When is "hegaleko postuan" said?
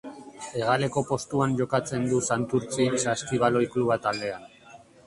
0.45-1.53